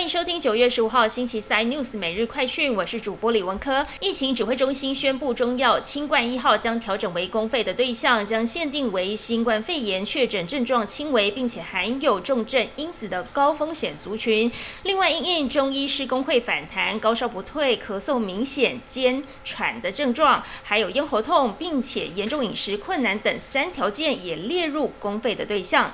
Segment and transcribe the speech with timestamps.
[0.00, 3.86] 欢迎收听九月十五号星期三 news 每日快讯，我是主播李文科。
[4.00, 14.50] 疫情指挥中心宣布，中药清冠一号将调整为公费的对象，将限定为新冠肺炎确诊症状轻微并且含有重症因子的高风险族群。
[14.84, 25.92] 另外，因应中医师工会反弹，高烧不退、咳嗽明显、兼喘的症状，还有咽喉痛，并且严重饮食困难等三条件也列入公费的对象。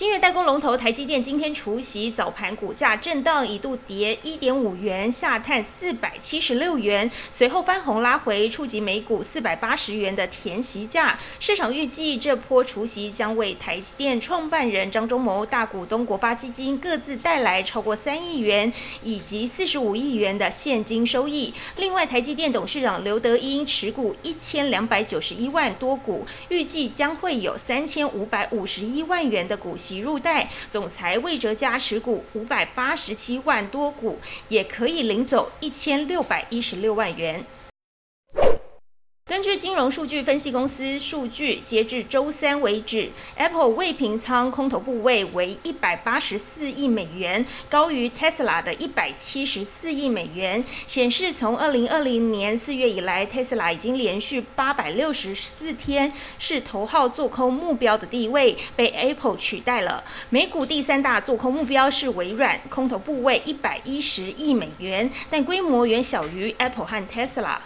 [0.00, 11.18] 今日代工龙头台积电今天除夕早盘股价震荡，一度跌一点五元，下探四百七十六元，随后翻红拉回，触及每股四百八十元的填息价。
[11.38, 21.52] 市场预计这波除夕将为台积电创办人张忠谋、大股东国发基金各自带来超过三亿元以及四十五亿元的现金收益。
[21.76, 29.89] 另外，台积电董事长刘德英持股一千两百九十一万多股，预计将会有三千五百五十一万元的股息。
[29.98, 37.44] 入袋，总裁魏哲嘉持股五百八十七万多股，也可以领走一千六百一十六万元。
[39.40, 60.04] 根据金融数据分析公司数据，截至周三为止，Apple 未平仓空头部位为一百八十四亿美元，高于 Tesla 的一百七十四亿美元，显示从二零二零年四月以来，Tesla 已经连续八百六十四天是头号做空目标的地位，被 Apple 取代了。
[60.28, 67.56] 美股第三大做空目标是微软，空头部位一百一十亿美元，但规模远小于 Apple 和 Tesla。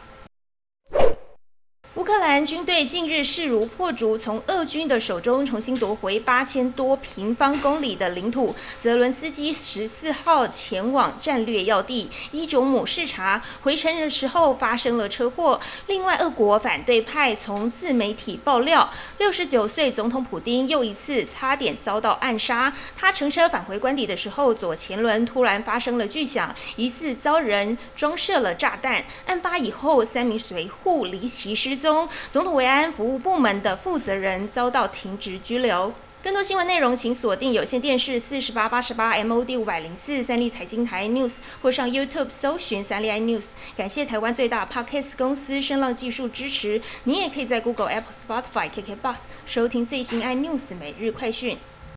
[2.05, 8.55] 乌克兰军队近日势如破竹，从俄军的手中重新夺回八千多平方公里的领土。
[8.79, 15.59] 泽伦斯基十四号前往战略要地伊久姆视察，回程的时候发生了车祸。
[15.87, 22.71] 另外，俄国反对派从自媒体爆料，六十九岁总统普京又一次差点遭到暗杀。
[22.95, 29.03] 他乘车返回官邸的时候，左前轮突然发生了巨响，疑似遭人装设了炸弹。
[29.25, 31.94] 案发以后，三名随护离奇失踪。
[31.95, 35.93] 中，总统维安服务部门的负责人遭到停职拘留。
[36.25, 43.49] 更多新闻内容，请锁定有线电视四十八八十八 MOD 五百零四三立财经台 News，或上 YouTube 搜寻三立 iNews。
[43.77, 46.81] 感谢台湾最大 Podcast 公司声浪技术支持。
[47.05, 51.59] 您也可以在 Google、Apple、Spotify、KK Bus 收听最新 iNews 每日快讯。